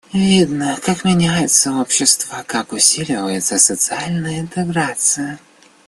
[0.13, 5.37] Видно, как меняется общество, как усиливается социальная интеграция.